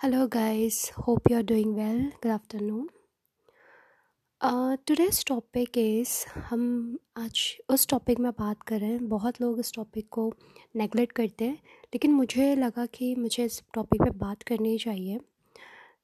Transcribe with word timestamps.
Hello, 0.00 0.26
guys. 0.26 0.90
Hope 0.96 1.30
you're 1.30 1.42
doing 1.42 1.74
well. 1.74 2.10
Good 2.20 2.32
afternoon. 2.32 2.88
Uh, 4.40 4.76
today's 4.86 5.22
topic 5.24 5.78
is 5.78 6.10
हम 6.40 6.66
आज 7.16 7.40
उस 7.68 7.86
topic 7.88 8.18
में 8.20 8.30
बात 8.32 8.62
कर 8.62 8.80
रहे 8.80 8.90
हैं 8.90 9.08
बहुत 9.08 9.40
लोग 9.40 9.60
इस 9.60 9.72
टॉपिक 9.74 10.08
को 10.08 10.26
नेगलेक्ट 10.76 11.16
करते 11.16 11.44
हैं 11.44 11.54
लेकिन 11.94 12.12
मुझे 12.12 12.54
लगा 12.54 12.86
कि 12.94 13.14
मुझे 13.14 13.44
इस 13.44 13.62
टॉपिक 13.74 14.02
पे 14.02 14.10
बात 14.18 14.42
करनी 14.42 14.76
चाहिए 14.78 15.18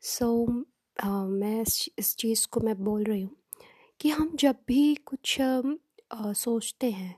सो 0.02 0.32
so, 0.46 0.64
uh, 0.96 1.28
मैं 1.30 1.60
इस, 1.62 1.88
इस 1.98 2.16
चीज़ 2.16 2.46
को 2.48 2.60
मैं 2.60 2.82
बोल 2.84 3.04
रही 3.04 3.22
हूँ 3.22 3.36
कि 4.00 4.10
हम 4.10 4.36
जब 4.40 4.64
भी 4.68 4.94
कुछ 5.06 5.40
uh, 5.40 6.34
सोचते 6.34 6.90
हैं 6.90 7.14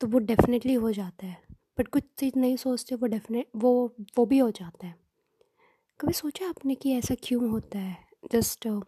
तो 0.00 0.06
वो 0.06 0.18
डेफिनेटली 0.18 0.74
हो 0.74 0.92
जाता 0.92 1.26
है 1.26 1.42
बट 1.78 1.88
कुछ 1.88 2.04
चीज़ 2.18 2.38
नहीं 2.38 2.56
सोचते 2.56 2.94
वो 2.94 3.06
डेफिनेट 3.06 3.50
वो 3.56 3.74
वो 4.18 4.26
भी 4.26 4.38
हो 4.38 4.50
जाता 4.50 4.86
है 4.86 5.05
कभी 6.00 6.12
सोचा 6.12 6.48
आपने 6.48 6.74
कि 6.74 6.92
ऐसा 6.92 7.14
क्यों 7.22 7.50
होता 7.50 7.78
है? 7.78 7.96
जस्ट 8.32 8.68
uh, 8.68 8.82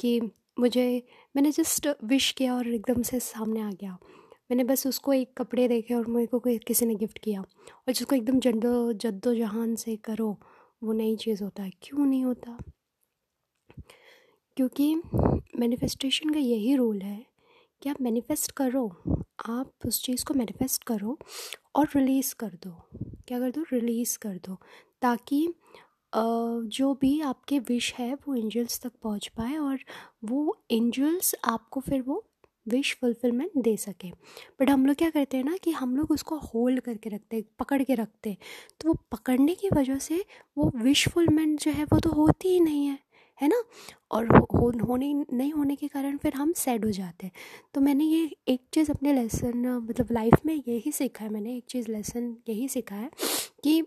कि 0.00 0.20
मुझे 0.58 1.06
मैंने 1.36 1.50
जस्ट 1.50 1.88
विश 2.04 2.32
किया 2.32 2.54
और 2.54 2.74
एकदम 2.74 3.02
से 3.02 3.20
सामने 3.20 3.60
आ 3.60 3.70
गया। 3.70 3.98
मैंने 4.50 4.64
बस 4.64 4.86
उसको 4.86 5.12
एक 5.12 5.34
कपड़े 5.38 5.68
देखे 5.68 5.94
और 5.94 6.06
मेरे 6.06 6.26
को 6.26 6.42
किसी 6.46 6.86
ने 6.86 6.94
गिफ्ट 6.94 7.18
किया। 7.18 7.40
और 7.40 7.92
जिसको 7.92 8.16
एकदम 8.16 8.40
जद्दो 8.40 8.92
जद्दोजहान 8.92 9.74
से 9.74 9.96
करो 9.96 10.40
वो 10.82 10.92
नई 10.92 11.16
चीज़ 11.16 11.44
होता 11.44 11.62
है। 11.62 11.70
क्यों 11.82 12.06
नहीं 12.06 12.24
होता? 12.24 12.58
क्योंकि 14.56 14.94
मैनिफेस्टेशन 15.58 16.30
का 16.30 16.40
यही 16.40 16.76
रूल 16.76 17.02
है 17.02 17.26
कि 17.82 17.88
आप 17.88 18.00
मैनिफेस्ट 18.00 18.50
करो। 18.50 19.02
आप 19.48 19.72
उस 19.86 20.04
चीज़ 20.04 20.24
को 20.24 20.34
मैनिफेस्ट 20.34 20.84
करो 20.84 21.18
और 21.74 21.88
रिलीज़ 21.96 22.34
कर 22.34 22.48
दो। 22.48 22.88
क्या 23.28 23.38
कर 23.38 23.50
दो? 23.50 23.64
रिलीज़ 23.72 24.18
कर 24.18 24.40
दो। 24.46 24.60
ताकि 25.02 25.54
जो 26.12 26.92
भी 27.00 27.20
आपके 27.20 27.58
विश 27.58 27.92
है 27.94 28.12
वो 28.26 28.34
एंजल्स 28.34 28.80
तक 28.82 28.92
पहुँच 29.02 29.26
पाए 29.36 29.56
और 29.56 29.78
वो 30.24 30.56
एंजल्स 30.72 31.34
आपको 31.44 31.80
फिर 31.80 32.02
वो 32.02 32.22
विश 32.66 32.94
फुलफिलमेंट 33.00 33.50
दे 33.64 33.76
सके। 33.76 34.10
बट 34.60 34.70
हम 34.70 34.86
लोग 34.86 34.96
क्या 34.96 35.10
करते 35.10 35.36
हैं 35.36 35.44
ना 35.44 35.56
कि 35.64 35.70
हम 35.72 35.96
लोग 35.96 36.10
उसको 36.10 36.36
होल्ड 36.44 36.80
करके 36.80 37.10
रखते 37.10 37.36
हैं 37.36 37.44
पकड़ 37.58 37.82
के 37.82 37.94
रखते 37.94 38.30
हैं। 38.30 38.36
तो 38.80 38.88
वो 38.88 38.94
पकड़ने 39.12 39.54
की 39.54 39.68
वजह 39.76 39.98
से 39.98 40.24
वो 40.58 40.70
विश 40.76 41.08
फुलमेंट 41.08 41.60
जो 41.60 41.70
है 41.72 41.84
वो 41.84 41.98
तो 42.00 42.10
होती 42.12 42.48
ही 42.48 42.60
नहीं 42.60 42.86
है 42.86 42.98
है 43.40 43.48
ना? 43.48 43.62
और 44.10 44.26
हो, 44.28 44.70
होने 44.88 45.12
नहीं 45.32 45.52
होने 45.52 45.76
के 45.76 45.88
कारण 45.88 46.16
फिर 46.18 46.34
हम 46.34 46.52
सैड 46.56 46.84
हो 46.84 46.90
जाते 46.90 47.26
हैं। 47.26 47.32
तो 47.74 47.80
मैंने 47.80 48.04
ये 48.04 48.30
एक 48.48 48.62
चीज़ 48.74 48.90
अपने 48.90 49.12
लेसन 49.14 49.66
मतलब 49.88 50.08
लाइफ 50.12 50.34
में 50.46 50.54
यही 50.68 50.92
सीखा 50.92 51.24
है 51.24 51.30
मैंने 51.30 51.56
एक 51.56 51.64
चीज़ 51.68 51.90
लेसन 51.92 52.36
यही 52.48 52.68
सीखा 52.68 52.94
है 52.96 53.10
कि 53.64 53.82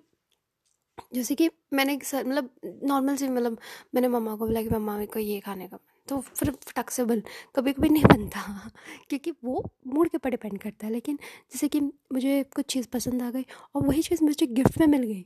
जैसे 1.13 1.35
कि 1.35 1.49
मैंने 1.73 1.95
मतलब 2.15 2.49
नॉर्मल 2.83 3.15
से 3.15 3.29
मतलब 3.29 3.57
मैंने 3.95 4.07
मम्मा 4.07 4.35
को 4.35 4.45
बोला 4.45 4.61
कि 4.61 4.69
मम्मा 4.69 4.93
मेरे 4.93 5.05
को 5.05 5.19
ये 5.19 5.39
खाने 5.39 5.67
का 5.67 5.79
तो 6.07 6.19
फिर 6.21 6.51
फटक 6.51 6.89
से 6.89 7.03
बन 7.05 7.21
कभी 7.55 7.73
कभी 7.73 7.89
नहीं 7.89 8.03
बनता 8.03 8.41
क्योंकि 9.09 9.31
वो 9.43 9.63
मूड 9.87 10.09
के 10.09 10.17
ऊपर 10.17 10.29
डिपेंड 10.29 10.57
करता 10.59 10.87
है। 10.87 10.91
लेकिन 10.93 11.15
जैसे 11.51 11.67
कि 11.67 11.79
मुझे 11.81 12.43
कुछ 12.55 12.65
चीज़ 12.65 12.87
पसंद 12.93 13.21
आ 13.21 13.29
गई 13.31 13.45
और 13.75 13.85
वही 13.87 14.01
चीज़ 14.01 14.23
मुझे 14.23 14.47
गिफ्ट 14.47 14.79
में 14.79 14.87
मिल 14.87 15.03
गई 15.03 15.25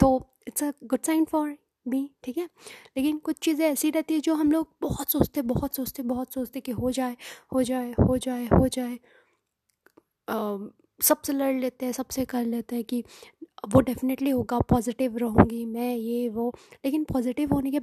तो 0.00 0.10
it's 0.48 0.64
a 0.64 0.72
good 0.84 1.00
sign 1.02 1.24
for 1.24 1.56
me 1.86 2.10
ठीक 2.24 2.38
है? 2.38 2.48
लेकिन 2.96 3.18
कुछ 3.18 3.38
चीज़ें 3.38 3.66
ऐसी 3.66 3.90
रहती 3.90 4.14
है 4.14 4.20
जो 4.20 4.34
हम 4.34 4.52
लोग 4.52 4.68
बहुत 4.82 5.10
सोचते 5.10 5.42
बहुत 5.44 5.74
सोचते 5.76 6.02
बहुत 6.04 6.32
सोचते 6.34 6.60
कि 6.60 6.72
हो 6.72 6.90
जाए 6.92 7.16
हो 7.54 7.62
जाए 7.62 7.92
हो 8.00 8.16
जाए 8.18 8.46
हो 8.48 8.68
जाए। 8.68 8.98
सबसे 11.00 11.32
लड़ 11.32 11.54
लेते 11.54 11.86
हैं, 11.86 11.92
सबसे 11.92 12.24
कर 12.24 12.44
लेते 12.44 12.76
हैं 12.76 12.84
कि 12.84 13.02
वो 13.74 13.80
डेफिनेटली 13.80 14.30
होगा 14.30 14.58
पॉजिटिव 14.60 15.16
रहूँगी 15.16 15.64
मैं, 15.66 15.94
ये, 15.96 16.28
वो। 16.28 16.52
लेकिन 16.84 17.04
पॉजिटिव 17.04 17.52
होने 17.52 17.70
के 17.70 17.80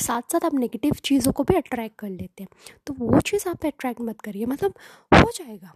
साथ 0.00 0.22
साथ 0.32 0.44
आप 0.44 0.54
नेगेटिव 0.54 0.94
चीज़ों 1.04 1.32
को 1.32 1.42
भी 1.44 1.54
अट्रैक्ट 1.54 1.96
कर 1.98 2.08
लेते 2.08 2.42
हैं। 2.42 2.48
तो 2.86 2.94
वो 2.94 3.20
चीज़ 3.20 3.48
आप 3.48 3.66
अट्रैक्ट 3.66 4.00
मत 4.00 4.20
करिए 4.20 4.46
मतलब 4.46 4.74
हो 5.12 5.30
जाएगा। 5.34 5.74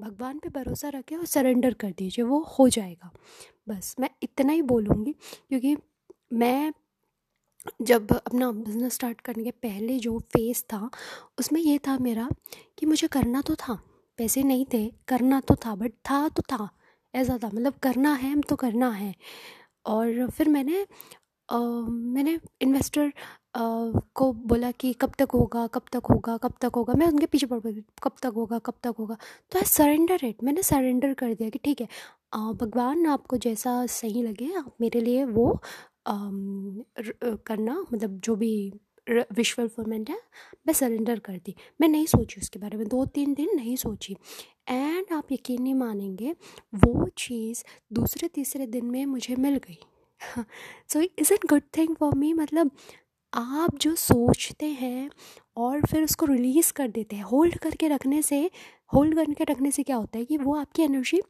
भगवान 0.00 0.38
पे 0.38 0.48
भरोसा 0.48 0.88
रखें 0.88 1.16
और 1.16 1.24
सरेंडर 1.24 1.74
कर 1.74 1.90
दीजिए, 1.90 2.24
वो 2.24 2.40
हो 2.58 2.68
जाएगा। 2.68 3.10
बस, 3.68 3.96
मैं 4.00 4.10
इतना 4.22 4.52
ही 4.52 4.62
बोलूँगी, 4.62 5.12
क्योंकि 5.48 5.76
मैं 6.32 6.72
जब 7.82 8.12
अपना 8.12 8.50
बिज़नेस 8.52 8.94
स्टार्ट 8.94 9.20
करने 9.20 9.44
के 9.44 9.50
पहले 9.50 9.98
जो 9.98 10.18
फ़ेज़ 10.18 10.62
था, 10.62 10.90
उसमें 11.38 11.60
ये 11.60 11.78
था 11.78 11.98
मेरा 11.98 12.28
कि 12.78 12.86
मुझे 12.86 13.06
करना 13.06 13.40
तो 13.40 13.54
था, 13.54 13.78
पैसे 14.18 14.42
नहीं 14.42 14.66
थे, 14.74 14.86
करना 15.08 15.40
तो 15.40 15.56
था 15.56 15.74
बट 15.74 15.92
था 16.10 16.28
तो 16.28 16.42
था। 16.42 16.68
ऐसा 17.14 17.38
था 17.42 17.48
मतलब 17.48 17.74
करना 17.82 18.14
है 18.14 18.32
हम 18.32 18.40
तो 18.48 18.56
करना 18.56 18.90
है। 18.92 19.14
और 19.86 20.30
फिर 20.30 20.48
मैंने 20.48 20.86
आ, 21.48 21.58
मैंने 21.58 22.38
इन्वेस्टर 22.62 23.12
को 24.16 24.32
बोला 24.48 24.70
कि 24.72 24.92
कब 25.02 25.12
तक 25.18 25.30
होगा 25.34 25.66
कब 25.74 25.82
तक 25.92 26.06
होगा 26.10 26.36
कब 26.44 26.54
तक 26.62 26.72
होगा। 26.76 26.94
मैं 26.98 27.06
उनके 27.08 27.26
पीछे 27.26 27.46
पड़ 27.46 27.58
गई 27.60 27.82
कब 28.02 28.12
तक 28.22 28.32
होगा 28.36 28.58
कब 28.66 28.74
तक 28.82 28.94
होगा। 28.98 29.16
तो 29.52 29.58
आई 29.58 29.64
सरेंडर 29.68 30.24
इट 30.26 30.42
मैंने 30.44 30.62
सरेंडर 30.62 31.14
कर 31.14 31.34
दिया 31.34 31.50
कि 31.50 31.58
ठीक 31.64 31.80
है 31.80 31.88
भगवान 32.54 33.06
आपको 33.08 33.36
जैसा 33.38 33.84
सही 33.88 34.22
लगे 34.22 34.52
आप 34.58 34.72
मेरे 34.80 35.00
लिए 35.00 35.24
वो 35.26 35.50
आ, 36.06 36.14
करना 37.46 37.80
मतलब 37.92 38.18
जो 38.24 38.36
भी 38.36 38.52
विजुअल 39.06 39.68
फॉर्मेंट 39.68 40.10
है 40.10 40.18
मैं 40.66 40.74
सरेंडर 40.74 41.18
कर 41.20 41.36
दी। 41.46 41.54
मैं 41.80 41.88
नहीं 41.88 42.06
सोची 42.06 42.40
उसके 42.40 42.58
बारे 42.58 42.76
में 42.78 42.86
दो 42.88 43.04
तीन 43.14 43.34
दिन 43.34 43.50
नहीं 43.56 43.76
सोची। 43.76 44.16
एंड 44.66 45.12
आप 45.12 45.32
यकीन 45.32 45.62
नहीं 45.62 45.74
मानेंगे, 45.74 46.32
वो 46.74 47.08
चीज़ 47.18 47.62
दूसरे 47.92 48.28
तीसरे 48.28 48.66
दिन 48.66 48.86
में 48.86 49.04
मुझे 49.06 49.36
मिल 49.36 49.56
गई। 49.66 49.78
So 50.88 51.00
is 51.00 51.32
it 51.34 51.46
good 51.46 51.62
thing 51.76 51.96
for 51.96 52.14
me 52.14 52.32
मतलब 52.32 52.70
आप 53.32 53.76
जो 53.78 53.94
सोचते 53.94 54.66
हैं 54.72 55.10
और 55.56 55.80
फिर 55.86 56.04
उसको 56.04 56.26
रिलीज़ 56.26 56.72
कर 56.72 56.88
देते 56.88 57.16
हैं 57.16 57.22
होल्ड 57.24 57.58
करके 57.58 57.88
रखने 57.88 58.22
से 58.22 58.38
होल्ड 58.94 59.14
करके 59.16 59.44
रखने 59.44 59.70
से 59.70 59.82
क्या 59.82 59.96
होता 59.96 60.18
है 60.18 60.24
कि 60.24 60.36
वो 60.36 60.54
आपकी 60.56 60.82
एनर्जी 60.82 61.20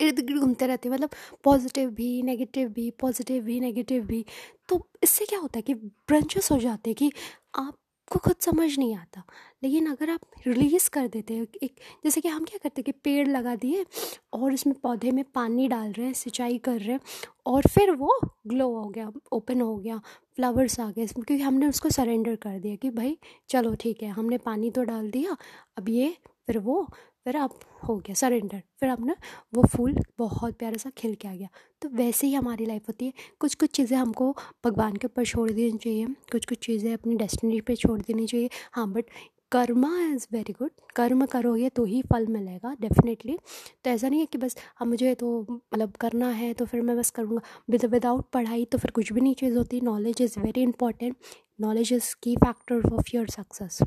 इर्द 0.00 0.20
गिर्द 0.20 0.40
घूमते 0.40 0.66
रहते 0.66 0.88
मतलब 0.88 1.10
पॉजिटिव 1.44 1.90
भी 1.90 2.22
नेगेटिव 2.22 2.68
भी 2.68 2.90
पॉजिटिव 3.00 3.42
भी 3.44 3.58
नेगेटिव 3.60 4.04
भी। 4.06 4.24
तो 4.68 4.80
इससे 5.02 5.24
क्या 5.26 5.38
होता 5.38 5.58
है 5.58 5.62
कि 5.62 5.74
ब्रंचेस 5.74 6.50
हो 6.52 6.58
जाते 6.58 6.90
हैं 6.90 6.94
कि 6.96 7.12
आपको 7.54 8.18
खुद 8.18 8.36
समझ 8.40 8.78
नहीं 8.78 8.94
आता। 8.96 9.22
लेकिन 9.66 9.86
अगर 9.90 10.10
आप 10.10 10.20
रिलीज़ 10.46 10.88
कर 10.90 11.06
देते 11.08 11.34
हैं, 11.34 11.46
एक, 11.62 11.74
जैसे 12.04 12.20
कि 12.20 12.28
हम 12.28 12.44
क्या 12.44 12.58
करते 12.62 12.80
हैं 12.80 12.84
कि 12.84 12.92
पेड़ 13.04 13.26
लगा 13.28 13.54
दिए 13.56 13.84
और 14.32 14.52
उसमें 14.52 14.74
पौधे 14.82 15.10
में 15.10 15.24
पानी 15.34 15.66
डाल 15.68 15.92
रहे 15.92 16.06
हैं, 16.06 16.12
सिंचाई 16.14 16.58
कर 16.58 16.78
रहे 16.80 16.92
हैं 16.92 17.00
और 17.46 17.66
फिर 17.74 17.90
वो 17.94 18.18
ग्लो 18.46 18.68
हो 18.74 18.88
गया 18.88 19.10
ओपन 19.32 19.60
हो 19.60 19.76
गया 19.76 20.00
फ्लावर्स 20.36 20.78
आ 20.80 20.90
गए 20.90 21.06
क्योंकि 21.06 21.38
हमने 21.42 21.66
उसको 21.66 21.90
सरेंडर 21.90 22.36
कर 22.36 22.58
दिया 22.58 22.76
कि 22.76 22.90
भाई 22.90 23.16
चलो 23.48 23.74
ठीक 23.74 24.02
है, 24.02 24.08
हमने 24.10 24.38
पानी 24.38 24.70
तो 24.70 24.82
डाल 24.84 25.10
दिया, 25.10 25.36
अब 25.78 25.88
ये 25.88 26.16
फिर 26.46 26.58
वो, 26.58 26.86
फिर 27.24 27.36
आप 27.36 27.58
हो 27.88 27.96
गया 27.96 28.14
सरेंडर 28.14 28.62
फिर 28.80 28.88
अब 28.88 29.04
ना 29.06 29.14
वो 29.54 29.62
फूल 29.66 29.94
बहुत 30.18 30.58
प्यारा 30.58 30.76
सा 30.78 30.90
खिल 30.98 31.14
के 31.14 31.28
आ 31.28 31.34
गया। 31.34 31.48
तो 31.82 31.88
वैसे 31.88 32.26
ही 32.26 32.34
हमारी 32.34 32.66
लाइफ 32.66 32.88
होती 32.88 33.06
है 33.06 33.12
कुछ 33.40 33.54
कुछ 33.54 33.70
चीज़ें 33.70 33.96
हमको 33.98 34.30
भगवान 34.64 34.96
के 34.96 35.06
ऊपर 35.06 35.24
छोड़ 35.24 35.50
देनी 35.50 35.78
चाहिए 35.78 36.06
कुछ 36.32 36.44
कुछ 36.44 36.58
चीज़ें 36.66 36.92
अपनी 36.92 37.16
डेस्टिनी 37.16 37.60
पे 37.60 37.76
छोड़ 37.76 38.00
देनी 38.00 38.26
चाहिए 38.26 38.50
हाँ 38.72 38.90
but 38.92 39.04
karma 39.52 39.90
is 40.02 40.26
very 40.32 40.52
good 40.52 40.70
कर्म 40.96 41.24
करोगे 41.26 41.68
तो 41.68 41.84
ही 41.84 42.02
फल 42.02 42.26
मिलेगा 42.26 42.72
डेफिनेटली 42.80 43.36
तो 43.84 43.90
ऐसा 43.90 44.08
नहीं 44.08 44.20
है 44.20 44.26
कि 44.26 44.38
बस 44.38 44.56
अब 44.80 44.86
मुझे 44.86 45.14
तो 45.14 45.40
मतलब 45.50 45.92
करना 46.00 46.28
है 46.32 46.52
तो 46.54 46.64
फिर 46.64 46.82
मैं 46.82 46.96
बस 46.96 47.10
करूँगा 47.10 47.42
विद 47.70 47.84
विदाउट 47.84 48.30
पढ़ाई 48.32 48.64
तो 48.64 48.78
फिर 48.78 48.90
कुछ 48.90 49.12
भी 49.12 49.20
नहीं 49.20 49.34
चीज़ 49.34 49.56
होती 49.56 49.80
knowledge 49.82 50.22
is 50.22 50.38
very 50.40 50.62
important 50.62 51.16
knowledge 51.60 51.92
is 51.92 52.14
key 52.22 52.36
factor 52.36 52.94
of 52.94 53.14
your 53.14 53.28
success 53.30 53.78